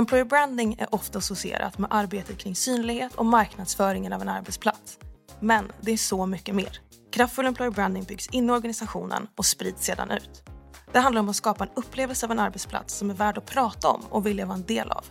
Employer 0.00 0.24
branding 0.24 0.76
är 0.78 0.94
ofta 0.94 1.18
associerat 1.18 1.78
med 1.78 1.88
arbetet 1.92 2.38
kring 2.38 2.54
synlighet 2.54 3.14
och 3.14 3.26
marknadsföringen 3.26 4.12
av 4.12 4.22
en 4.22 4.28
arbetsplats. 4.28 4.98
Men 5.40 5.72
det 5.80 5.92
är 5.92 5.96
så 5.96 6.26
mycket 6.26 6.54
mer. 6.54 6.80
Kraftfull 7.12 7.46
employer 7.46 7.70
branding 7.70 8.04
byggs 8.04 8.28
in 8.28 8.48
i 8.48 8.52
organisationen 8.52 9.28
och 9.36 9.46
sprids 9.46 9.84
sedan 9.84 10.10
ut. 10.10 10.42
Det 10.92 10.98
handlar 10.98 11.20
om 11.20 11.28
att 11.28 11.36
skapa 11.36 11.64
en 11.64 11.70
upplevelse 11.74 12.26
av 12.26 12.32
en 12.32 12.38
arbetsplats 12.38 12.94
som 12.94 13.10
är 13.10 13.14
värd 13.14 13.38
att 13.38 13.46
prata 13.46 13.88
om 13.88 14.00
och 14.10 14.26
vilja 14.26 14.46
vara 14.46 14.56
en 14.56 14.66
del 14.66 14.90
av. 14.90 15.04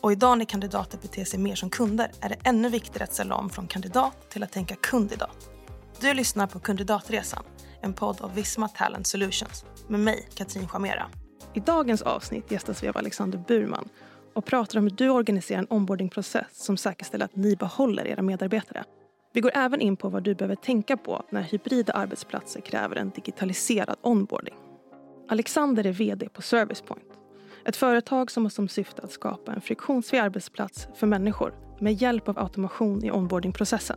Och 0.00 0.12
idag 0.12 0.38
när 0.38 0.44
kandidater 0.44 0.98
beter 0.98 1.24
sig 1.24 1.38
mer 1.38 1.54
som 1.54 1.70
kunder 1.70 2.10
är 2.20 2.28
det 2.28 2.38
ännu 2.44 2.68
viktigare 2.68 3.04
att 3.04 3.14
ställa 3.14 3.34
om 3.34 3.50
från 3.50 3.66
kandidat 3.66 4.30
till 4.30 4.42
att 4.42 4.52
tänka 4.52 4.74
kundidat. 4.74 5.50
Du 6.00 6.14
lyssnar 6.14 6.46
på 6.46 6.60
Kandidatresan, 6.60 7.42
en 7.80 7.92
podd 7.92 8.20
av 8.20 8.34
Visma 8.34 8.68
Talent 8.68 9.06
Solutions 9.06 9.64
med 9.88 10.00
mig, 10.00 10.28
Katrin 10.34 10.68
Chamera. 10.68 11.10
I 11.54 11.60
dagens 11.60 12.02
avsnitt 12.02 12.50
gästas 12.50 12.82
vi 12.82 12.88
av 12.88 12.96
Alexander 12.96 13.44
Burman 13.48 13.88
och 14.34 14.44
pratar 14.44 14.78
om 14.78 14.84
hur 14.84 14.90
du 14.90 15.10
organiserar 15.10 15.58
en 15.58 15.66
onboardingprocess 15.70 16.64
som 16.64 16.76
säkerställer 16.76 17.24
att 17.24 17.36
ni 17.36 17.56
behåller 17.56 18.06
era 18.06 18.22
medarbetare. 18.22 18.84
Vi 19.32 19.40
går 19.40 19.50
även 19.54 19.80
in 19.80 19.96
på 19.96 20.08
vad 20.08 20.22
du 20.22 20.34
behöver 20.34 20.54
tänka 20.54 20.96
på 20.96 21.22
när 21.30 21.42
hybrida 21.42 21.92
arbetsplatser 21.92 22.60
kräver 22.60 22.96
en 22.96 23.10
digitaliserad 23.10 23.96
onboarding. 24.02 24.54
Alexander 25.28 25.86
är 25.86 25.92
VD 25.92 26.28
på 26.28 26.42
Servicepoint. 26.42 27.04
Ett 27.64 27.76
företag 27.76 28.30
som 28.30 28.44
har 28.44 28.50
som 28.50 28.68
syfte 28.68 29.02
att 29.02 29.12
skapa 29.12 29.52
en 29.52 29.60
friktionsfri 29.60 30.18
arbetsplats 30.18 30.88
för 30.94 31.06
människor 31.06 31.54
med 31.80 31.92
hjälp 31.92 32.28
av 32.28 32.38
automation 32.38 33.04
i 33.04 33.10
onboardingprocessen. 33.10 33.96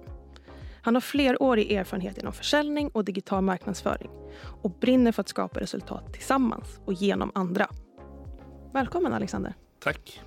Han 0.81 0.95
har 0.95 1.01
flerårig 1.01 1.71
erfarenhet 1.71 2.17
inom 2.17 2.33
försäljning 2.33 2.89
och 2.89 3.05
digital 3.05 3.43
marknadsföring 3.43 4.09
och 4.61 4.71
brinner 4.71 5.11
för 5.11 5.21
att 5.21 5.29
skapa 5.29 5.59
resultat 5.59 6.13
tillsammans 6.13 6.79
och 6.85 6.93
genom 6.93 7.31
andra. 7.35 7.67
Välkommen 8.73 9.13
Alexander. 9.13 9.53
Tack. 9.79 10.21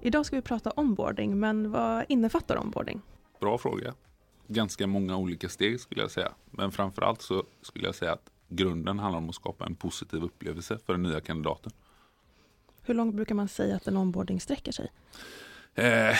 Idag 0.00 0.26
ska 0.26 0.36
vi 0.36 0.42
prata 0.42 0.72
onboarding, 0.76 1.40
men 1.40 1.70
vad 1.70 2.04
innefattar 2.08 2.58
onboarding? 2.58 3.02
Bra 3.40 3.58
fråga. 3.58 3.94
Ganska 4.46 4.86
många 4.86 5.16
olika 5.16 5.48
steg 5.48 5.80
skulle 5.80 6.00
jag 6.00 6.10
säga. 6.10 6.32
Men 6.50 6.72
framförallt 6.72 7.22
så 7.22 7.44
skulle 7.62 7.86
jag 7.86 7.94
säga 7.94 8.12
att 8.12 8.30
grunden 8.48 8.98
handlar 8.98 9.18
om 9.18 9.28
att 9.28 9.34
skapa 9.34 9.66
en 9.66 9.74
positiv 9.74 10.22
upplevelse 10.22 10.78
för 10.86 10.92
den 10.92 11.02
nya 11.02 11.20
kandidaten. 11.20 11.72
Hur 12.82 12.94
långt 12.94 13.14
brukar 13.14 13.34
man 13.34 13.48
säga 13.48 13.76
att 13.76 13.86
en 13.86 13.96
onboarding 13.96 14.40
sträcker 14.40 14.72
sig? 14.72 14.92
Eh, 15.74 16.16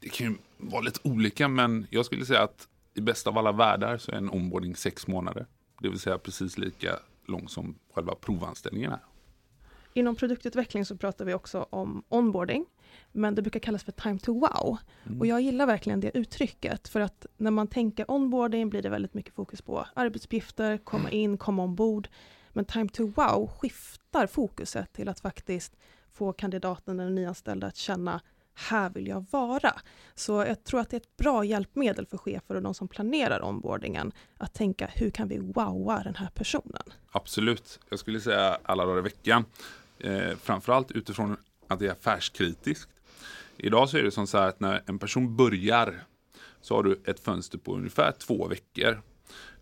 det 0.00 0.08
kan 0.08 0.26
ju 0.26 0.36
vara 0.56 0.80
lite 0.80 1.00
olika, 1.02 1.48
men 1.48 1.86
jag 1.90 2.06
skulle 2.06 2.26
säga 2.26 2.42
att 2.42 2.68
i 2.94 3.00
bästa 3.00 3.30
av 3.30 3.38
alla 3.38 3.52
världar 3.52 3.98
så 3.98 4.10
är 4.10 4.16
en 4.16 4.30
onboarding 4.30 4.76
sex 4.76 5.06
månader. 5.06 5.46
Det 5.80 5.88
vill 5.88 6.00
säga 6.00 6.18
precis 6.18 6.58
lika 6.58 6.98
lång 7.26 7.48
som 7.48 7.74
själva 7.94 8.14
provanställningen 8.14 8.92
är. 8.92 9.00
Inom 9.94 10.16
produktutveckling 10.16 10.84
så 10.84 10.96
pratar 10.96 11.24
vi 11.24 11.34
också 11.34 11.66
om 11.70 12.04
onboarding, 12.08 12.66
men 13.12 13.34
det 13.34 13.42
brukar 13.42 13.60
kallas 13.60 13.84
för 13.84 13.92
time 13.92 14.18
to 14.18 14.32
wow. 14.40 14.78
Mm. 15.06 15.20
Och 15.20 15.26
jag 15.26 15.40
gillar 15.40 15.66
verkligen 15.66 16.00
det 16.00 16.18
uttrycket, 16.18 16.88
för 16.88 17.00
att 17.00 17.26
när 17.36 17.50
man 17.50 17.66
tänker 17.66 18.10
onboarding 18.10 18.70
blir 18.70 18.82
det 18.82 18.88
väldigt 18.88 19.14
mycket 19.14 19.34
fokus 19.34 19.62
på 19.62 19.86
arbetsuppgifter, 19.94 20.78
komma 20.78 21.08
mm. 21.08 21.14
in, 21.20 21.38
komma 21.38 21.62
ombord. 21.62 22.08
Men 22.52 22.64
time 22.64 22.88
to 22.88 23.06
wow 23.06 23.50
skiftar 23.60 24.26
fokuset 24.26 24.92
till 24.92 25.08
att 25.08 25.20
faktiskt 25.20 25.76
få 26.12 26.32
kandidaten, 26.32 26.96
den 26.96 27.14
nyanställda, 27.14 27.66
att 27.66 27.76
känna 27.76 28.20
här 28.54 28.90
vill 28.90 29.06
jag 29.06 29.26
vara. 29.30 29.72
Så 30.14 30.32
jag 30.32 30.64
tror 30.64 30.80
att 30.80 30.90
det 30.90 30.96
är 30.96 31.00
ett 31.00 31.16
bra 31.16 31.44
hjälpmedel 31.44 32.06
för 32.06 32.18
chefer 32.18 32.54
och 32.54 32.62
de 32.62 32.74
som 32.74 32.88
planerar 32.88 33.44
onboardingen 33.44 34.12
att 34.38 34.54
tänka 34.54 34.86
hur 34.86 35.10
kan 35.10 35.28
vi 35.28 35.38
wowa 35.38 36.02
den 36.02 36.14
här 36.14 36.28
personen? 36.34 36.82
Absolut, 37.12 37.80
jag 37.88 37.98
skulle 37.98 38.20
säga 38.20 38.58
alla 38.62 38.84
dagar 38.84 38.98
i 38.98 39.02
veckan. 39.02 39.44
Eh, 40.02 40.36
framförallt 40.36 40.90
utifrån 40.90 41.36
att 41.68 41.78
det 41.78 41.86
är 41.86 41.92
affärskritiskt. 41.92 42.90
Idag 43.56 43.88
så 43.88 43.98
är 43.98 44.02
det 44.02 44.10
som 44.10 44.26
så 44.26 44.38
här 44.38 44.48
att 44.48 44.60
när 44.60 44.82
en 44.86 44.98
person 44.98 45.36
börjar 45.36 46.04
så 46.60 46.76
har 46.76 46.82
du 46.82 47.00
ett 47.04 47.20
fönster 47.20 47.58
på 47.58 47.74
ungefär 47.74 48.12
två 48.12 48.48
veckor. 48.48 49.02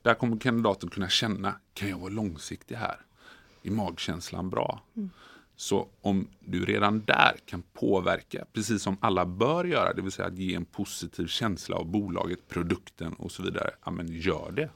Där 0.03 0.15
kommer 0.15 0.39
kandidaten 0.39 0.91
kunna 0.91 1.09
känna, 1.09 1.55
kan 1.75 1.89
jag 1.89 1.99
vara 1.99 2.11
långsiktig 2.11 2.75
här? 2.75 2.97
Är 3.63 3.71
magkänslan 3.71 4.51
bra? 4.51 4.83
Mm. 4.97 5.11
Så 5.57 5.89
om 6.01 6.29
du 6.41 6.65
redan 6.65 7.05
där 7.05 7.37
kan 7.47 7.63
påverka, 7.63 8.45
precis 8.53 8.83
som 8.83 8.97
alla 9.01 9.27
bör 9.27 9.65
göra, 9.65 9.93
det 9.93 10.03
vill 10.03 10.13
säga 10.13 10.29
att 10.29 10.39
ge 10.39 10.55
en 10.55 10.65
positiv 10.65 11.27
känsla 11.27 11.77
av 11.77 11.87
bolaget, 11.87 12.49
produkten 12.49 13.13
och 13.13 13.33
så 13.33 13.43
vidare, 13.43 13.71
ja 13.85 13.91
men 13.91 14.09
gör 14.09 14.53
det. 14.53 14.71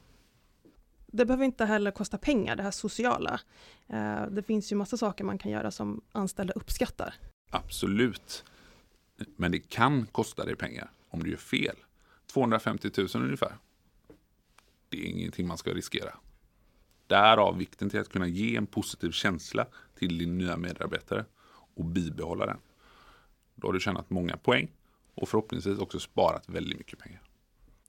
Det 1.15 1.25
behöver 1.25 1.45
inte 1.45 1.65
heller 1.65 1.91
kosta 1.91 2.17
pengar, 2.17 2.55
det 2.55 2.63
här 2.63 2.71
sociala. 2.71 3.39
Eh, 3.87 4.25
det 4.25 4.43
finns 4.43 4.71
ju 4.71 4.75
massa 4.75 4.97
saker 4.97 5.23
man 5.23 5.37
kan 5.37 5.51
göra 5.51 5.71
som 5.71 6.01
anställda 6.11 6.53
uppskattar. 6.53 7.13
Absolut. 7.49 8.43
Men 9.35 9.51
det 9.51 9.59
kan 9.59 10.05
kosta 10.05 10.45
dig 10.45 10.55
pengar 10.55 10.91
om 11.09 11.23
du 11.23 11.29
gör 11.29 11.37
fel. 11.37 11.75
250 12.33 12.89
000 12.97 13.07
ungefär. 13.15 13.57
Det 14.89 14.97
är 14.97 15.09
ingenting 15.09 15.47
man 15.47 15.57
ska 15.57 15.73
riskera. 15.73 16.17
Därav 17.07 17.57
vikten 17.57 17.89
till 17.89 17.99
att 17.99 18.09
kunna 18.09 18.27
ge 18.27 18.55
en 18.55 18.65
positiv 18.67 19.11
känsla 19.11 19.67
till 19.99 20.17
din 20.17 20.37
nya 20.37 20.57
medarbetare 20.57 21.25
och 21.75 21.85
bibehålla 21.85 22.45
den. 22.45 22.57
Då 23.55 23.67
har 23.67 23.73
du 23.73 23.79
tjänat 23.79 24.09
många 24.09 24.37
poäng 24.37 24.67
och 25.13 25.29
förhoppningsvis 25.29 25.79
också 25.79 25.99
sparat 25.99 26.49
väldigt 26.49 26.77
mycket 26.77 26.99
pengar. 26.99 27.21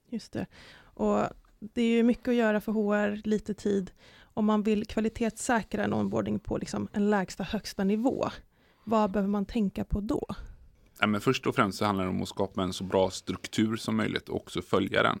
Just 0.09 0.31
det. 0.31 0.45
Och 0.79 1.27
det 1.59 1.81
är 1.81 1.95
ju 1.95 2.03
mycket 2.03 2.27
att 2.27 2.35
göra 2.35 2.61
för 2.61 2.71
HR, 2.71 3.21
lite 3.23 3.53
tid. 3.53 3.91
Om 4.33 4.45
man 4.45 4.63
vill 4.63 4.85
kvalitetssäkra 4.85 5.83
en 5.83 5.93
onboarding 5.93 6.39
på 6.39 6.57
liksom 6.57 6.87
en 6.93 7.09
lägsta 7.09 7.43
högsta 7.43 7.83
nivå, 7.83 8.29
vad 8.83 9.11
behöver 9.11 9.29
man 9.29 9.45
tänka 9.45 9.83
på 9.83 9.99
då? 9.99 10.25
Ja, 10.99 11.07
men 11.07 11.21
först 11.21 11.47
och 11.47 11.55
främst 11.55 11.77
så 11.77 11.85
handlar 11.85 12.03
det 12.03 12.09
om 12.09 12.21
att 12.21 12.29
skapa 12.29 12.63
en 12.63 12.73
så 12.73 12.83
bra 12.83 13.09
struktur 13.09 13.75
som 13.75 13.97
möjligt 13.97 14.29
och 14.29 14.35
också 14.35 14.61
följa 14.61 15.03
den. 15.03 15.19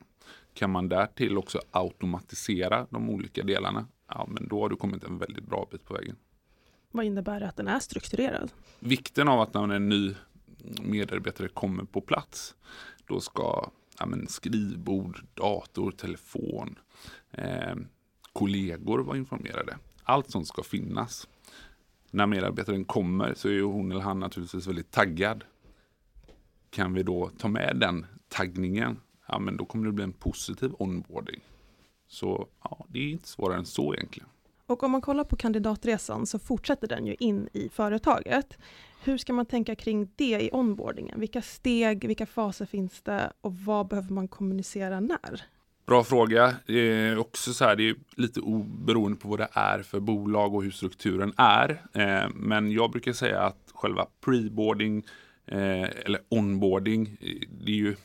Kan 0.53 0.71
man 0.71 0.89
därtill 0.89 1.37
också 1.37 1.59
automatisera 1.71 2.87
de 2.89 3.09
olika 3.09 3.43
delarna, 3.43 3.87
ja 4.07 4.25
men 4.29 4.47
då 4.47 4.61
har 4.61 4.69
du 4.69 4.75
kommit 4.75 5.03
en 5.03 5.17
väldigt 5.17 5.45
bra 5.45 5.67
bit 5.71 5.85
på 5.85 5.93
vägen. 5.93 6.15
Vad 6.91 7.05
innebär 7.05 7.39
det 7.39 7.47
att 7.47 7.55
den 7.55 7.67
är 7.67 7.79
strukturerad? 7.79 8.51
Vikten 8.79 9.27
av 9.27 9.41
att 9.41 9.53
när 9.53 9.69
en 9.69 9.89
ny 9.89 10.15
medarbetare 10.81 11.47
kommer 11.47 11.83
på 11.83 12.01
plats, 12.01 12.55
då 13.07 13.19
ska 13.19 13.69
ja, 13.99 14.05
men 14.05 14.27
skrivbord, 14.27 15.25
dator, 15.33 15.91
telefon, 15.91 16.79
eh, 17.31 17.75
kollegor 18.33 18.99
var 18.99 19.15
informerade. 19.15 19.77
Allt 20.03 20.31
sånt 20.31 20.47
ska 20.47 20.63
finnas. 20.63 21.27
När 22.11 22.25
medarbetaren 22.25 22.85
kommer 22.85 23.33
så 23.33 23.49
är 23.49 23.61
hon 23.61 23.91
eller 23.91 24.01
han 24.01 24.19
naturligtvis 24.19 24.67
väldigt 24.67 24.91
taggad. 24.91 25.43
Kan 26.69 26.93
vi 26.93 27.03
då 27.03 27.31
ta 27.37 27.47
med 27.47 27.77
den 27.79 28.05
taggningen 28.29 28.99
ja 29.27 29.39
men 29.39 29.57
då 29.57 29.65
kommer 29.65 29.85
det 29.85 29.91
bli 29.91 30.03
en 30.03 30.13
positiv 30.13 30.71
onboarding. 30.79 31.41
Så 32.07 32.47
ja, 32.63 32.85
det 32.89 32.99
är 32.99 33.09
inte 33.09 33.27
svårare 33.27 33.57
än 33.57 33.65
så 33.65 33.93
egentligen. 33.93 34.29
Och 34.65 34.83
om 34.83 34.91
man 34.91 35.01
kollar 35.01 35.23
på 35.23 35.35
kandidatresan 35.35 36.25
så 36.25 36.39
fortsätter 36.39 36.87
den 36.87 37.05
ju 37.05 37.15
in 37.19 37.49
i 37.53 37.69
företaget. 37.69 38.57
Hur 39.07 39.17
ska 39.17 39.33
man 39.33 39.45
tänka 39.45 39.75
kring 39.75 40.09
det 40.15 40.41
i 40.41 40.49
onboardingen? 40.53 41.19
Vilka 41.19 41.41
steg, 41.41 42.07
vilka 42.07 42.25
faser 42.25 42.65
finns 42.65 43.01
det 43.01 43.33
och 43.41 43.55
vad 43.55 43.87
behöver 43.87 44.13
man 44.13 44.27
kommunicera 44.27 44.99
när? 44.99 45.41
Bra 45.85 46.03
fråga. 46.03 46.55
Det 46.65 46.79
är 46.79 47.17
också 47.17 47.53
så 47.53 47.65
här, 47.65 47.75
det 47.75 47.89
är 47.89 47.95
lite 48.15 48.39
oberoende 48.39 49.17
på 49.17 49.27
vad 49.27 49.39
det 49.39 49.49
är 49.51 49.81
för 49.83 49.99
bolag 49.99 50.55
och 50.55 50.63
hur 50.63 50.71
strukturen 50.71 51.33
är. 51.37 51.81
Eh, 51.93 52.29
men 52.35 52.71
jag 52.71 52.91
brukar 52.91 53.13
säga 53.13 53.41
att 53.41 53.71
själva 53.73 54.07
preboarding 54.25 55.05
eh, 55.45 55.89
eller 56.05 56.19
onboarding, 56.29 57.17
eh, 57.21 57.47
det 57.65 57.71
är 57.71 57.75
ju 57.75 57.95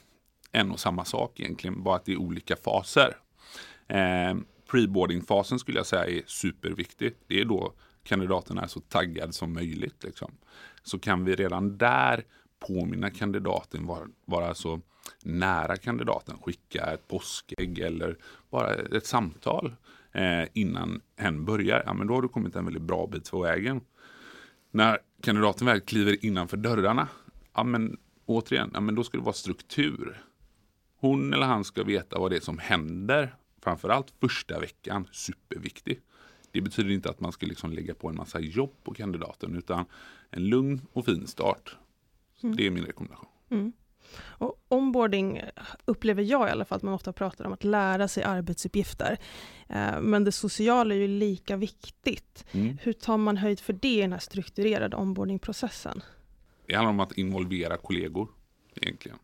en 0.53 0.71
och 0.71 0.81
samma 0.81 1.05
sak 1.05 1.41
egentligen, 1.41 1.83
bara 1.83 1.97
att 1.97 2.05
det 2.05 2.13
är 2.13 2.21
olika 2.21 2.57
faser. 2.57 3.17
Eh, 3.89 4.35
Preboarding-fasen 4.71 5.59
skulle 5.59 5.79
jag 5.79 5.87
säga 5.87 6.07
är 6.07 6.23
superviktig. 6.27 7.15
Det 7.27 7.41
är 7.41 7.45
då 7.45 7.73
kandidaten 8.05 8.59
är 8.59 8.67
så 8.67 8.81
taggad 8.81 9.35
som 9.35 9.53
möjligt. 9.53 10.05
Liksom. 10.05 10.33
Så 10.83 10.99
kan 10.99 11.25
vi 11.25 11.35
redan 11.35 11.79
där 11.79 12.25
påminna 12.67 13.11
kandidaten 13.11 13.87
vara, 13.87 14.09
vara 14.25 14.55
så 14.55 14.81
nära 15.23 15.77
kandidaten, 15.77 16.39
skicka 16.39 16.93
ett 16.93 17.09
påskägg 17.09 17.79
eller 17.79 18.17
bara 18.51 18.75
ett 18.75 19.07
samtal 19.07 19.77
eh, 20.13 20.45
innan 20.53 21.01
hen 21.17 21.45
börjar, 21.45 21.83
ja, 21.87 21.95
men 21.95 22.07
då 22.07 22.15
har 22.15 22.23
du 22.23 22.29
kommit 22.29 22.57
en 22.57 22.65
väldigt 22.65 22.83
bra 22.83 23.07
bit 23.07 23.31
på 23.31 23.41
vägen. 23.41 23.81
När 24.71 24.99
kandidaten 25.23 25.67
väl 25.67 25.81
kliver 25.81 26.25
innanför 26.25 26.57
dörrarna, 26.57 27.09
ja, 27.55 27.65
men 27.65 27.99
återigen, 28.27 28.71
ja, 28.75 28.81
men 28.81 28.95
då 28.95 29.05
ska 29.05 29.19
det 29.19 29.25
vara 29.25 29.33
struktur. 29.33 30.23
Hon 30.97 31.33
eller 31.33 31.47
han 31.47 31.65
ska 31.65 31.85
veta 31.85 32.19
vad 32.19 32.31
det 32.31 32.37
är 32.37 32.41
som 32.41 32.59
händer. 32.59 33.35
Framförallt 33.61 34.13
första 34.21 34.61
veckan, 34.61 35.09
superviktig. 35.13 36.01
Det 36.51 36.61
betyder 36.61 36.91
inte 36.91 37.11
att 37.11 37.21
man 37.21 37.33
ska 37.33 37.47
liksom 37.47 37.73
lägga 37.73 37.95
på 37.95 38.09
en 38.09 38.17
massa 38.17 38.41
jobb 38.41 38.73
på 38.83 38.95
kandidaten 38.95 39.57
utan 39.57 39.85
en 40.33 40.45
lugn 40.45 40.81
och 40.93 41.05
fin 41.05 41.27
start. 41.27 41.77
Mm. 42.43 42.57
Det 42.57 42.67
är 42.67 42.71
min 42.71 42.85
rekommendation. 42.85 43.29
Mm. 43.51 43.73
Och 44.19 44.65
onboarding 44.69 45.41
upplever 45.85 46.23
jag 46.23 46.49
i 46.49 46.51
alla 46.51 46.65
fall 46.65 46.77
att 46.77 46.83
man 46.83 46.95
ofta 46.95 47.13
pratar 47.13 47.45
om 47.45 47.53
att 47.53 47.65
lära 47.65 48.09
sig 48.09 48.23
arbetsuppgifter. 48.23 49.19
Eh, 49.69 50.01
men 50.01 50.25
det 50.25 50.33
sociala 50.33 50.95
är 50.95 50.99
ju 50.99 51.09
lika 51.09 51.57
viktigt. 51.57 52.45
Mm. 52.53 52.79
Hur 52.83 52.93
tar 52.93 53.17
man 53.17 53.37
höjd 53.37 53.61
för 53.61 53.73
det 53.73 53.99
i 53.99 54.01
den 54.01 54.13
här 54.13 54.21
strukturerade 54.21 54.97
onboardingprocessen? 54.97 56.03
det 56.67 56.75
handlar 56.75 56.91
om 56.91 57.01
att 57.01 57.19
involvera 57.19 57.77
kollegor 57.77 58.29
egentligen. 58.75 59.19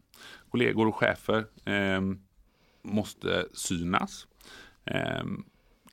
Kollegor 0.50 0.87
och 0.87 0.96
chefer 0.96 1.46
eh, 1.64 2.00
måste 2.82 3.46
synas. 3.52 4.26
Eh, 4.84 5.25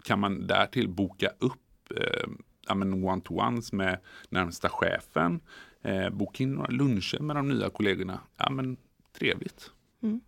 kan 0.03 0.19
man 0.19 0.47
därtill 0.47 0.89
boka 0.89 1.31
upp 1.39 1.91
eh, 1.95 2.29
one-to-ones 2.71 3.73
med 3.73 3.99
närmsta 4.29 4.69
chefen, 4.69 5.39
eh, 5.81 6.09
boka 6.09 6.43
in 6.43 6.53
några 6.53 6.71
luncher 6.71 7.19
med 7.19 7.35
de 7.35 7.47
nya 7.47 7.69
kollegorna. 7.69 8.19
Ja, 8.37 8.49
men 8.49 8.77
trevligt. 9.19 9.71
Mm, 10.03 10.21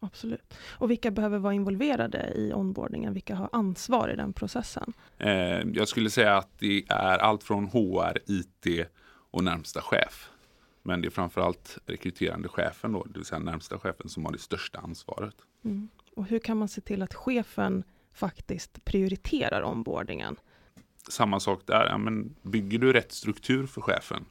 absolut. 0.00 0.54
Och 0.78 0.90
vilka 0.90 1.10
behöver 1.10 1.38
vara 1.38 1.54
involverade 1.54 2.32
i 2.36 2.52
onboardingen? 2.54 3.14
Vilka 3.14 3.34
har 3.34 3.48
ansvar 3.52 4.08
i 4.08 4.16
den 4.16 4.32
processen? 4.32 4.92
Eh, 5.18 5.30
jag 5.74 5.88
skulle 5.88 6.10
säga 6.10 6.36
att 6.36 6.58
det 6.58 6.84
är 6.88 7.18
allt 7.18 7.44
från 7.44 7.66
HR, 7.66 8.18
IT 8.26 8.86
och 9.30 9.44
närmsta 9.44 9.80
chef. 9.80 10.30
Men 10.82 11.00
det 11.00 11.08
är 11.08 11.10
framförallt 11.10 11.78
rekryterande 11.86 12.48
chefen, 12.48 12.92
då, 12.92 13.04
det 13.04 13.18
vill 13.18 13.24
säga 13.24 13.38
närmsta 13.38 13.78
chefen, 13.78 14.08
som 14.08 14.24
har 14.24 14.32
det 14.32 14.38
största 14.38 14.78
ansvaret. 14.78 15.34
Mm. 15.64 15.88
Och 16.16 16.26
hur 16.26 16.38
kan 16.38 16.56
man 16.56 16.68
se 16.68 16.80
till 16.80 17.02
att 17.02 17.14
chefen 17.14 17.84
faktiskt 18.12 18.84
prioriterar 18.84 19.62
onboardingen? 19.62 20.36
Samma 21.10 21.40
sak 21.40 21.66
där, 21.66 21.86
ja, 21.86 21.98
men 21.98 22.34
bygger 22.42 22.78
du 22.78 22.92
rätt 22.92 23.12
struktur 23.12 23.66
för 23.66 23.80
chefen? 23.80 24.24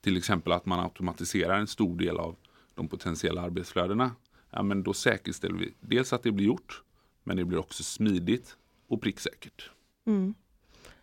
Till 0.00 0.16
exempel 0.16 0.52
att 0.52 0.66
man 0.66 0.80
automatiserar 0.80 1.58
en 1.58 1.66
stor 1.66 1.96
del 1.96 2.16
av 2.16 2.36
de 2.74 2.88
potentiella 2.88 3.40
arbetsflödena. 3.40 4.10
Ja, 4.50 4.62
men 4.62 4.82
då 4.82 4.92
säkerställer 4.92 5.54
vi 5.54 5.74
dels 5.80 6.12
att 6.12 6.22
det 6.22 6.32
blir 6.32 6.46
gjort, 6.46 6.82
men 7.24 7.36
det 7.36 7.44
blir 7.44 7.58
också 7.58 7.82
smidigt 7.82 8.56
och 8.88 9.02
pricksäkert. 9.02 9.70
Mm. 10.06 10.34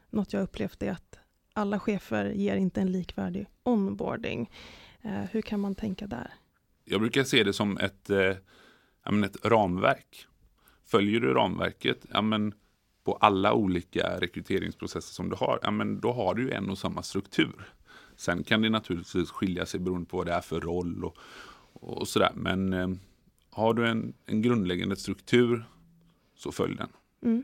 Något 0.09 0.33
jag 0.33 0.43
upplevt 0.43 0.83
är 0.83 0.91
att 0.91 1.19
alla 1.53 1.79
chefer 1.79 2.25
ger 2.25 2.55
inte 2.55 2.81
en 2.81 2.91
likvärdig 2.91 3.47
onboarding. 3.63 4.51
Eh, 5.01 5.23
hur 5.31 5.41
kan 5.41 5.59
man 5.59 5.75
tänka 5.75 6.07
där? 6.07 6.33
Jag 6.85 7.01
brukar 7.01 7.23
se 7.23 7.43
det 7.43 7.53
som 7.53 7.77
ett, 7.77 8.09
eh, 8.09 9.23
ett 9.23 9.45
ramverk. 9.45 10.27
Följer 10.85 11.19
du 11.19 11.33
ramverket, 11.33 12.05
ja, 12.11 12.21
men 12.21 12.53
på 13.03 13.13
alla 13.13 13.53
olika 13.53 14.19
rekryteringsprocesser 14.19 15.13
som 15.13 15.29
du 15.29 15.35
har, 15.35 15.59
ja, 15.63 15.71
men 15.71 15.99
då 15.99 16.11
har 16.11 16.35
du 16.35 16.51
en 16.51 16.69
och 16.69 16.77
samma 16.77 17.03
struktur. 17.03 17.73
Sen 18.15 18.43
kan 18.43 18.61
det 18.61 18.69
naturligtvis 18.69 19.31
skilja 19.31 19.65
sig 19.65 19.79
beroende 19.79 20.09
på 20.09 20.17
vad 20.17 20.25
det 20.25 20.33
är 20.33 20.41
för 20.41 20.59
roll 20.59 21.05
och, 21.05 21.17
och 21.73 22.07
sådär. 22.07 22.31
Men 22.35 22.73
eh, 22.73 22.89
har 23.49 23.73
du 23.73 23.87
en, 23.87 24.13
en 24.25 24.41
grundläggande 24.41 24.95
struktur 24.95 25.65
så 26.35 26.51
följ 26.51 26.75
den. 26.75 26.89
Mm. 27.21 27.43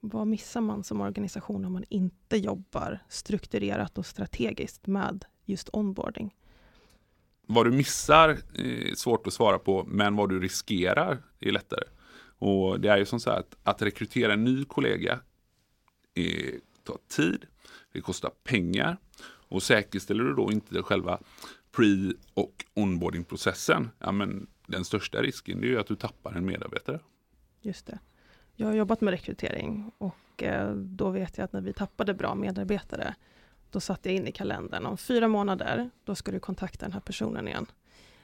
Vad 0.00 0.26
missar 0.26 0.60
man 0.60 0.84
som 0.84 1.00
organisation 1.00 1.64
om 1.64 1.72
man 1.72 1.84
inte 1.88 2.36
jobbar 2.36 2.98
strukturerat 3.08 3.98
och 3.98 4.06
strategiskt 4.06 4.86
med 4.86 5.24
just 5.44 5.68
onboarding? 5.72 6.34
Vad 7.46 7.66
du 7.66 7.70
missar 7.70 8.28
är 8.54 8.94
svårt 8.94 9.26
att 9.26 9.32
svara 9.32 9.58
på, 9.58 9.84
men 9.84 10.16
vad 10.16 10.28
du 10.28 10.40
riskerar 10.40 11.22
är 11.40 11.52
lättare. 11.52 11.84
Och 12.38 12.80
Det 12.80 12.88
är 12.88 12.96
ju 12.96 13.04
som 13.04 13.20
så 13.20 13.30
att, 13.30 13.56
att 13.62 13.82
rekrytera 13.82 14.32
en 14.32 14.44
ny 14.44 14.64
kollega 14.64 15.20
är, 16.14 16.60
tar 16.84 16.98
tid, 17.08 17.46
det 17.92 18.00
kostar 18.00 18.30
pengar 18.44 18.96
och 19.48 19.62
säkerställer 19.62 20.24
du 20.24 20.34
då 20.34 20.52
inte 20.52 20.82
själva 20.82 21.18
pre 21.70 22.12
och 22.34 22.64
onboardingprocessen, 22.74 23.90
ja 23.98 24.12
men 24.12 24.46
den 24.66 24.84
största 24.84 25.22
risken 25.22 25.58
är 25.58 25.66
ju 25.66 25.80
att 25.80 25.86
du 25.86 25.96
tappar 25.96 26.32
en 26.32 26.46
medarbetare. 26.46 27.00
Just 27.60 27.86
det. 27.86 27.98
Jag 28.54 28.66
har 28.66 28.74
jobbat 28.74 29.00
med 29.00 29.10
rekrytering 29.10 29.92
och 29.98 30.42
eh, 30.42 30.70
då 30.74 31.10
vet 31.10 31.38
jag 31.38 31.44
att 31.44 31.52
när 31.52 31.60
vi 31.60 31.72
tappade 31.72 32.14
bra 32.14 32.34
medarbetare, 32.34 33.14
då 33.70 33.80
satte 33.80 34.08
jag 34.08 34.16
in 34.16 34.26
i 34.26 34.32
kalendern 34.32 34.86
om 34.86 34.98
fyra 34.98 35.28
månader, 35.28 35.90
då 36.04 36.14
ska 36.14 36.32
du 36.32 36.40
kontakta 36.40 36.86
den 36.86 36.92
här 36.92 37.00
personen 37.00 37.48
igen. 37.48 37.66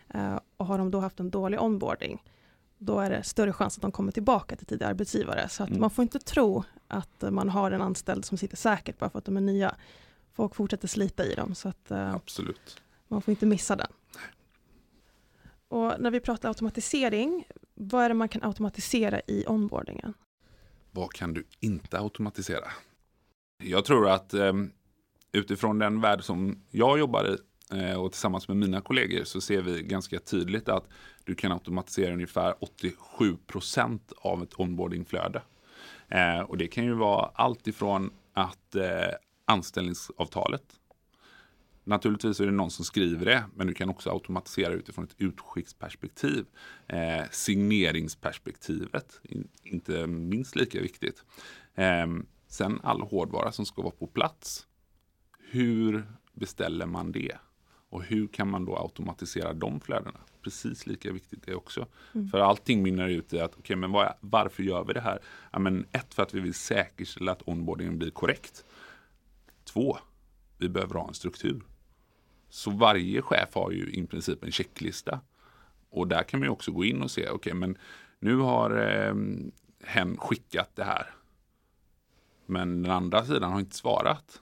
Eh, 0.09 0.41
och 0.57 0.67
har 0.67 0.79
de 0.79 0.91
då 0.91 1.01
haft 1.01 1.21
en 1.21 1.31
dålig 1.31 1.63
onboarding, 1.63 2.23
då 2.85 3.01
är 3.01 3.11
det 3.11 3.23
större 3.23 3.53
chans 3.53 3.77
att 3.77 3.83
de 3.83 3.93
kommer 3.93 4.13
tillbaka 4.13 4.57
till 4.57 4.67
tidigare 4.67 4.91
arbetsgivare. 4.91 5.49
Så 5.49 5.63
att 5.63 5.69
mm. 5.69 5.81
man 5.81 5.91
får 5.91 6.03
inte 6.03 6.19
tro 6.19 6.65
att 6.89 7.25
man 7.31 7.49
har 7.49 7.71
en 7.71 7.83
anställd 7.83 8.25
som 8.25 8.39
sitter 8.39 8.57
säkert 8.57 8.99
bara 8.99 9.11
för 9.11 9.19
att 9.19 9.25
de 9.25 9.37
är 9.37 9.41
nya. 9.41 9.77
Folk 10.33 10.55
fortsätter 10.55 10.89
slita 10.89 11.25
i 11.25 11.35
dem, 11.35 11.55
så 11.55 11.69
att 11.69 11.91
eh, 11.91 12.15
Absolut. 12.15 12.83
man 13.09 13.23
får 13.23 13.33
inte 13.33 13.47
missa 13.47 13.77
den. 13.77 13.87
Och 15.69 15.93
när 15.99 16.11
vi 16.11 16.21
pratar 16.21 16.49
automatisering, 16.49 17.45
vad 17.75 18.05
är 18.05 18.09
det 18.09 18.15
man 18.15 18.29
kan 18.29 18.43
automatisera 18.43 19.21
i 19.27 19.45
onboardingen? 19.47 20.15
Vad 20.91 21.13
kan 21.13 21.35
du 21.35 21.45
inte 21.61 21.99
automatisera? 21.99 22.69
Jag 23.63 23.85
tror 23.85 24.09
att 24.09 24.35
eh, 24.35 24.53
utifrån 25.33 25.79
den 25.79 26.01
värld 26.01 26.25
som 26.25 26.63
jag 26.71 26.99
jobbar 26.99 27.35
i 27.35 27.37
Eh, 27.75 28.01
och 28.01 28.13
tillsammans 28.13 28.49
med 28.49 28.57
mina 28.57 28.81
kollegor 28.81 29.25
så 29.25 29.41
ser 29.41 29.63
vi 29.63 29.83
ganska 29.83 30.19
tydligt 30.19 30.69
att 30.69 30.89
du 31.25 31.35
kan 31.35 31.53
automatisera 31.53 32.13
ungefär 32.13 32.55
87 32.61 33.37
procent 33.47 34.13
av 34.17 34.43
ett 34.43 34.61
onboardingflöde. 34.61 35.43
Eh, 36.09 36.41
och 36.41 36.59
det 36.59 36.67
kan 36.67 36.85
ju 36.85 36.95
vara 36.95 37.31
allt 37.35 37.67
ifrån 37.67 38.11
att 38.33 38.75
eh, 38.75 39.15
anställningsavtalet 39.45 40.65
Naturligtvis 41.87 42.41
är 42.41 42.47
det 42.47 42.53
någon 42.53 42.71
som 42.71 42.85
skriver 42.85 43.27
det, 43.27 43.45
men 43.55 43.67
du 43.67 43.75
kan 43.75 43.89
också 43.89 44.11
automatisera 44.11 44.73
utifrån 44.73 45.05
ett 45.05 45.15
utskicksperspektiv. 45.19 46.47
Eh, 46.87 47.25
signeringsperspektivet, 47.31 49.21
in, 49.23 49.49
inte 49.63 50.07
minst 50.07 50.57
lika 50.57 50.81
viktigt. 50.81 51.25
Eh, 51.75 52.07
sen 52.49 52.81
all 52.83 53.01
hårdvara 53.01 53.53
som 53.53 53.67
ska 53.67 53.83
vara 53.83 53.95
på 53.99 54.07
plats. 54.07 54.67
Hur 55.51 56.05
beställer 56.33 56.87
man 56.87 57.13
det? 57.13 57.37
Och 57.95 58.03
hur 58.03 58.27
kan 58.27 58.51
man 58.51 58.65
då 58.65 58.77
automatisera 58.77 59.53
de 59.53 59.81
flödena? 59.81 60.21
Precis 60.43 60.87
lika 60.87 61.13
viktigt 61.13 61.47
det 61.47 61.55
också. 61.55 61.87
Mm. 62.15 62.29
För 62.29 62.39
allting 62.39 62.83
mynnar 62.83 63.09
ut 63.09 63.33
i 63.33 63.41
att, 63.41 63.59
okay, 63.59 63.77
men 63.77 63.93
var, 63.93 64.15
varför 64.21 64.63
gör 64.63 64.85
vi 64.85 64.93
det 64.93 65.01
här? 65.01 65.19
Ja, 65.53 65.59
men 65.59 65.87
ett, 65.93 66.15
för 66.15 66.23
att 66.23 66.35
vi 66.35 66.41
vill 66.41 66.55
säkerställa 66.55 67.33
att 67.33 67.49
onboardingen 67.49 67.99
blir 67.99 68.11
korrekt. 68.11 68.65
Två, 69.65 69.99
vi 70.59 70.69
behöver 70.69 70.95
ha 70.95 71.09
en 71.09 71.15
struktur. 71.15 71.63
Så 72.49 72.71
varje 72.71 73.23
chef 73.23 73.55
har 73.55 73.71
ju 73.71 73.91
i 73.91 74.07
princip 74.07 74.45
en 74.45 74.53
checklista. 74.53 75.21
Och 75.91 76.09
där 76.09 76.23
kan 76.23 76.41
man 76.41 76.49
också 76.49 76.73
gå 76.73 76.85
in 76.85 77.03
och 77.03 77.11
se, 77.11 77.23
okej 77.23 77.35
okay, 77.35 77.55
men 77.55 77.79
nu 78.19 78.37
har 78.37 78.71
eh, 78.71 79.15
hen 79.85 80.17
skickat 80.17 80.71
det 80.75 80.85
här. 80.85 81.15
Men 82.47 82.83
den 82.83 82.93
andra 82.93 83.25
sidan 83.25 83.53
har 83.53 83.61
inte 83.61 83.77
svarat. 83.77 84.41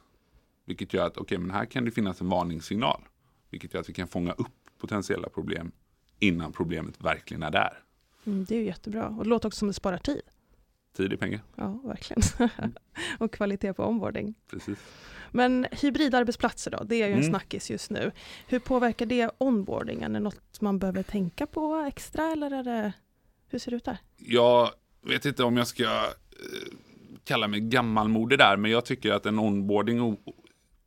Vilket 0.64 0.94
gör 0.94 1.06
att 1.06 1.16
okej, 1.16 1.36
okay, 1.36 1.46
men 1.46 1.56
här 1.56 1.64
kan 1.64 1.84
det 1.84 1.90
finnas 1.90 2.20
en 2.20 2.28
varningssignal. 2.28 3.02
Vilket 3.52 3.74
gör 3.74 3.80
att 3.80 3.88
vi 3.88 3.92
kan 3.92 4.08
fånga 4.08 4.32
upp 4.32 4.78
potentiella 4.78 5.28
problem 5.28 5.72
innan 6.18 6.52
problemet 6.52 7.00
verkligen 7.00 7.42
är 7.42 7.50
där. 7.50 7.78
Mm, 8.24 8.44
det 8.44 8.54
är 8.54 8.58
ju 8.58 8.66
jättebra 8.66 9.08
och 9.08 9.24
det 9.24 9.30
låter 9.30 9.48
också 9.48 9.58
som 9.58 9.68
det 9.68 9.74
sparar 9.74 9.98
tid. 9.98 10.22
Tid 10.96 11.12
är 11.12 11.16
pengar. 11.16 11.40
Ja, 11.56 11.80
verkligen. 11.84 12.22
Mm. 12.58 12.72
och 13.18 13.32
kvalitet 13.32 13.72
på 13.72 13.84
onboarding. 13.84 14.34
Precis. 14.50 14.78
Men 15.30 15.66
hybridarbetsplatser 15.72 16.70
då, 16.70 16.84
det 16.84 16.96
är 16.96 17.06
ju 17.06 17.12
en 17.12 17.18
mm. 17.18 17.30
snackis 17.30 17.70
just 17.70 17.90
nu. 17.90 18.12
Hur 18.46 18.58
påverkar 18.58 19.06
det 19.06 19.30
onboardingen? 19.38 20.10
Är 20.10 20.20
det 20.20 20.24
något 20.24 20.60
man 20.60 20.78
behöver 20.78 21.02
tänka 21.02 21.46
på 21.46 21.74
extra 21.76 22.32
eller 22.32 22.50
är 22.50 22.64
det, 22.64 22.92
hur 23.48 23.58
ser 23.58 23.70
det 23.70 23.76
ut 23.76 23.84
där? 23.84 23.98
Jag 24.16 24.70
vet 25.02 25.24
inte 25.24 25.44
om 25.44 25.56
jag 25.56 25.66
ska 25.66 25.84
eh, 25.84 26.72
kalla 27.24 27.48
mig 27.48 27.60
gammalmodig 27.60 28.38
där, 28.38 28.56
men 28.56 28.70
jag 28.70 28.84
tycker 28.84 29.12
att 29.12 29.26
en 29.26 29.38
onboarding 29.38 30.16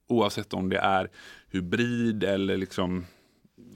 oavsett 0.07 0.53
om 0.53 0.69
det 0.69 0.77
är 0.77 1.11
hybrid 1.55 2.23
eller 2.23 2.57
liksom 2.57 3.05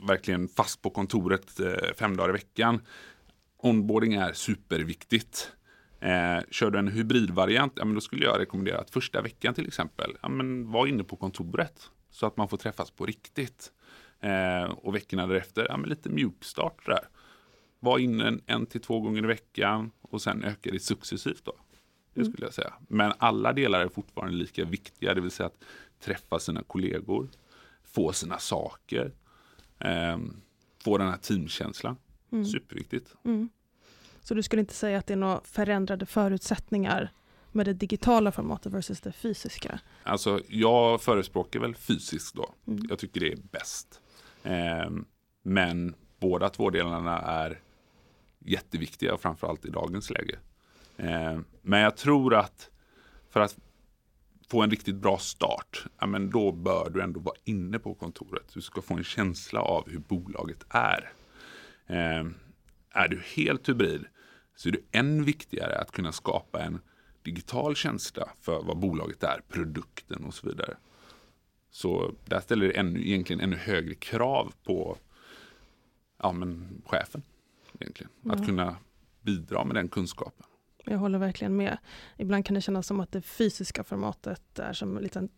verkligen 0.08 0.48
fast 0.48 0.82
på 0.82 0.90
kontoret 0.90 1.60
eh, 1.60 1.94
fem 1.98 2.18
dagar 2.18 2.30
i 2.30 2.34
veckan. 2.34 2.82
Onboarding 3.58 4.14
är 4.14 4.34
superviktigt. 4.34 5.52
Eh, 6.00 6.40
kör 6.50 6.72
du 6.72 6.80
en 6.80 6.88
hybridvariant, 6.88 7.74
ja, 7.76 7.86
men 7.86 7.96
då 7.96 8.02
skulle 8.02 8.26
jag 8.26 8.40
rekommendera 8.40 8.78
att 8.78 8.90
första 8.90 9.22
veckan 9.22 9.54
till 9.54 9.68
exempel, 9.68 10.18
ja, 10.22 10.30
men 10.30 10.72
var 10.72 10.88
inne 10.88 11.04
på 11.04 11.16
kontoret 11.16 11.90
så 12.10 12.26
att 12.26 12.38
man 12.38 12.50
får 12.50 12.58
träffas 12.58 12.92
på 12.92 13.06
riktigt. 13.06 13.72
Eh, 14.20 14.64
och 14.64 14.96
veckorna 14.96 15.28
därefter, 15.28 15.66
ja, 15.70 15.78
men 15.78 15.90
lite 15.90 16.10
mjukstart 16.10 16.86
där. 16.86 17.08
Var 17.80 18.00
inne 18.00 18.28
en, 18.28 18.42
en, 18.46 18.66
till 18.66 18.82
två 18.82 19.00
gånger 19.00 19.24
i 19.24 19.28
veckan 19.28 19.92
och 20.02 20.22
sen 20.22 20.44
ökar 20.44 20.72
det 20.72 20.80
successivt. 20.80 21.46
Då. 21.46 21.56
Det 22.14 22.22
mm. 22.22 22.34
jag 22.38 22.54
säga. 22.54 22.74
Men 22.88 23.14
alla 23.18 23.54
delar 23.54 23.82
är 23.82 23.88
fortfarande 23.88 24.38
lika 24.38 24.66
viktiga, 24.66 25.14
det 25.14 25.22
vill 25.22 25.32
säga 25.32 25.48
att 25.48 25.64
träffa 26.00 26.40
sina 26.40 26.64
kollegor, 26.64 27.28
få 27.92 28.14
sina 28.14 28.40
saker, 28.40 29.14
eh, 29.80 30.18
få 30.84 30.98
den 30.98 31.08
här 31.08 31.18
teamkänslan. 31.18 31.98
Mm. 32.32 32.46
Superviktigt. 32.46 33.16
Mm. 33.26 33.50
Så 34.22 34.34
du 34.34 34.44
skulle 34.44 34.60
inte 34.60 34.74
säga 34.74 34.98
att 34.98 35.08
det 35.08 35.14
är 35.14 35.18
några 35.18 35.42
förändrade 35.44 36.06
förutsättningar 36.06 37.12
med 37.52 37.66
det 37.66 37.74
digitala 37.74 38.32
formatet 38.32 38.74
versus 38.74 39.02
det 39.02 39.12
fysiska? 39.12 39.80
Alltså 40.04 40.42
jag 40.48 41.02
förespråkar 41.02 41.60
väl 41.60 41.76
fysiskt 41.76 42.36
då. 42.36 42.54
Mm. 42.68 42.86
Jag 42.90 43.00
tycker 43.00 43.20
det 43.20 43.32
är 43.32 43.40
bäst. 43.52 44.02
Eh, 44.44 44.90
men 45.44 45.96
båda 46.20 46.50
två 46.50 46.70
delarna 46.70 47.22
är 47.22 47.62
jätteviktiga, 48.40 49.18
framförallt 49.18 49.66
i 49.66 49.70
dagens 49.70 50.10
läge. 50.10 50.40
Eh, 50.98 51.40
men 51.62 51.80
jag 51.80 51.98
tror 51.98 52.36
att 52.36 52.70
för 53.30 53.40
att 53.40 53.58
få 54.50 54.62
en 54.62 54.70
riktigt 54.70 54.96
bra 54.96 55.18
start, 55.18 55.86
ja, 56.00 56.08
men 56.08 56.30
då 56.30 56.52
bör 56.52 56.90
du 56.90 57.02
ändå 57.02 57.20
vara 57.20 57.36
inne 57.44 57.80
på 57.80 57.94
kontoret. 57.94 58.54
Du 58.54 58.62
ska 58.62 58.82
få 58.82 58.94
en 58.94 59.04
känsla 59.04 59.62
av 59.62 59.90
hur 59.90 60.00
bolaget 60.00 60.66
är. 60.70 61.12
Eh, 61.88 62.26
är 62.92 63.08
du 63.08 63.22
helt 63.36 63.70
hybrid 63.70 64.06
så 64.56 64.70
är 64.70 64.74
det 64.74 64.98
än 64.98 65.24
viktigare 65.24 65.80
att 65.80 65.92
kunna 65.92 66.12
skapa 66.12 66.62
en 66.62 66.80
digital 67.24 67.76
känsla 67.76 68.30
för 68.42 68.64
vad 68.64 68.78
bolaget 68.78 69.24
är, 69.24 69.42
produkten 69.48 70.26
och 70.26 70.34
så 70.34 70.48
vidare. 70.48 70.78
Så 71.72 72.14
där 72.26 72.40
ställer 72.40 72.68
det 72.68 72.78
ännu, 72.78 73.08
egentligen 73.08 73.42
ännu 73.42 73.56
högre 73.56 73.96
krav 73.96 74.54
på 74.64 74.98
ja, 76.22 76.32
men 76.32 76.82
chefen. 76.86 77.22
Egentligen. 77.80 78.12
Mm. 78.26 78.40
Att 78.40 78.46
kunna 78.46 78.76
bidra 79.22 79.66
med 79.66 79.76
den 79.76 79.88
kunskapen. 79.88 80.46
Jag 80.86 80.98
håller 80.98 81.20
verkligen 81.20 81.56
med. 81.56 81.78
Ibland 82.18 82.46
kan 82.46 82.54
det 82.54 82.62
kännas 82.62 82.88
som 82.88 83.00
att 83.00 83.12
det 83.12 83.22
fysiska 83.22 83.84
formatet 83.84 84.60
är 84.60 84.74
som 84.74 84.98
en 84.98 85.04
liten 85.04 85.30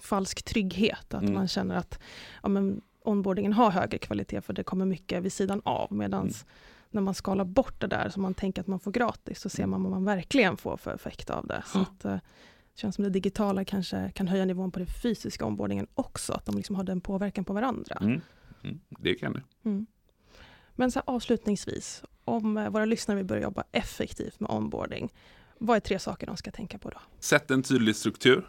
falsk 0.00 0.42
trygghet. 0.42 1.14
Att 1.14 1.22
mm. 1.22 1.34
man 1.34 1.48
känner 1.48 1.76
att 1.76 2.00
ja, 2.42 2.48
men 2.48 2.82
onboardingen 3.02 3.52
har 3.52 3.70
högre 3.70 3.98
kvalitet 3.98 4.40
för 4.40 4.52
det 4.52 4.64
kommer 4.64 4.86
mycket 4.86 5.22
vid 5.22 5.32
sidan 5.32 5.62
av. 5.64 5.92
Medan 5.92 6.22
mm. 6.22 6.34
när 6.90 7.02
man 7.02 7.14
skalar 7.14 7.44
bort 7.44 7.80
det 7.80 7.86
där 7.86 8.08
som 8.08 8.22
man 8.22 8.34
tänker 8.34 8.62
att 8.62 8.66
man 8.66 8.80
får 8.80 8.90
gratis 8.90 9.40
så 9.40 9.48
ser 9.48 9.62
mm. 9.62 9.70
man 9.70 9.82
vad 9.82 9.92
man 9.92 10.04
verkligen 10.04 10.56
får 10.56 10.76
för 10.76 10.94
effekt 10.94 11.30
av 11.30 11.46
det. 11.46 11.62
Så 11.66 11.78
att, 11.78 12.04
eh, 12.04 12.12
det 12.12 12.80
känns 12.80 12.94
som 12.94 13.04
det 13.04 13.10
digitala 13.10 13.64
kanske 13.64 14.12
kan 14.14 14.28
höja 14.28 14.44
nivån 14.44 14.70
på 14.70 14.78
den 14.78 14.88
fysiska 14.88 15.46
onboardingen 15.46 15.86
också. 15.94 16.32
Att 16.32 16.44
de 16.44 16.56
liksom 16.56 16.76
har 16.76 16.84
den 16.84 17.00
påverkan 17.00 17.44
på 17.44 17.52
varandra. 17.52 17.98
Mm. 18.00 18.20
mm. 18.64 18.80
Det 18.88 19.14
kan 19.14 19.32
det. 19.32 19.42
Mm. 19.64 19.86
Men 20.74 20.90
så 20.90 21.02
avslutningsvis, 21.04 22.02
om 22.28 22.56
eh, 22.56 22.70
våra 22.70 22.84
lyssnare 22.84 23.16
vill 23.16 23.26
börja 23.26 23.42
jobba 23.42 23.64
effektivt 23.72 24.40
med 24.40 24.50
onboarding, 24.50 25.12
vad 25.58 25.76
är 25.76 25.80
tre 25.80 25.98
saker 25.98 26.26
de 26.26 26.36
ska 26.36 26.50
tänka 26.50 26.78
på 26.78 26.90
då? 26.90 27.00
Sätt 27.20 27.50
en 27.50 27.62
tydlig 27.62 27.96
struktur 27.96 28.48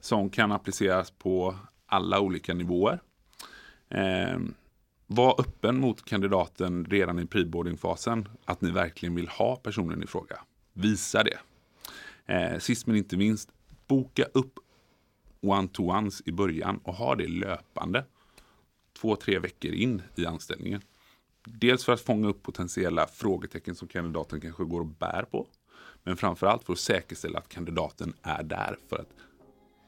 som 0.00 0.30
kan 0.30 0.52
appliceras 0.52 1.10
på 1.10 1.56
alla 1.86 2.20
olika 2.20 2.54
nivåer. 2.54 3.00
Eh, 3.88 4.38
var 5.06 5.40
öppen 5.40 5.80
mot 5.80 6.04
kandidaten 6.04 6.84
redan 6.84 7.18
i 7.18 7.26
preboardingfasen, 7.26 8.28
att 8.44 8.60
ni 8.60 8.70
verkligen 8.70 9.14
vill 9.14 9.28
ha 9.28 9.56
personen 9.56 10.02
i 10.02 10.06
fråga. 10.06 10.40
Visa 10.72 11.24
det. 11.24 11.38
Eh, 12.26 12.58
sist 12.58 12.86
men 12.86 12.96
inte 12.96 13.16
minst, 13.16 13.50
boka 13.86 14.24
upp 14.24 14.58
one-to-ones 15.40 16.22
i 16.26 16.32
början 16.32 16.80
och 16.84 16.94
ha 16.94 17.14
det 17.14 17.28
löpande 17.28 18.04
två, 19.00 19.16
tre 19.16 19.38
veckor 19.38 19.72
in 19.72 20.02
i 20.16 20.26
anställningen. 20.26 20.82
Dels 21.54 21.84
för 21.84 21.92
att 21.92 22.00
fånga 22.00 22.28
upp 22.28 22.42
potentiella 22.42 23.06
frågetecken 23.06 23.74
som 23.74 23.88
kandidaten 23.88 24.40
kanske 24.40 24.64
går 24.64 24.80
och 24.80 24.86
bär 24.86 25.26
på. 25.30 25.46
Men 26.04 26.16
framförallt 26.16 26.64
för 26.64 26.72
att 26.72 26.78
säkerställa 26.78 27.38
att 27.38 27.48
kandidaten 27.48 28.14
är 28.22 28.42
där 28.42 28.76
för 28.88 28.96
att 28.96 29.08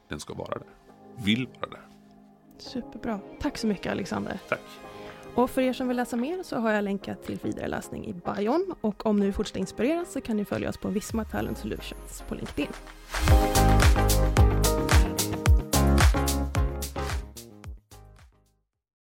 den 0.08 0.20
ska 0.20 0.34
vara 0.34 0.58
där. 0.58 0.66
Vill 1.24 1.46
vara 1.60 1.70
där. 1.70 1.86
Superbra. 2.58 3.20
Tack 3.40 3.58
så 3.58 3.66
mycket 3.66 3.92
Alexander. 3.92 4.40
Tack. 4.48 4.60
Och 5.34 5.50
för 5.50 5.62
er 5.62 5.72
som 5.72 5.88
vill 5.88 5.96
läsa 5.96 6.16
mer 6.16 6.42
så 6.42 6.56
har 6.56 6.72
jag 6.72 6.84
länkat 6.84 7.22
till 7.22 7.38
vidareläsning 7.42 8.06
i 8.06 8.12
bion. 8.12 8.74
Och 8.80 9.06
om 9.06 9.18
ni 9.18 9.24
vill 9.24 9.34
fortsätta 9.34 9.58
inspireras 9.58 10.12
så 10.12 10.20
kan 10.20 10.36
ni 10.36 10.44
följa 10.44 10.68
oss 10.68 10.78
på 10.78 10.88
Visma 10.88 11.24
Talent 11.24 11.58
Solutions 11.58 12.24
på 12.28 12.34
LinkedIn. 12.34 12.68